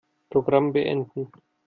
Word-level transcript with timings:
Programm 0.29 0.73
beenden. 0.73 1.29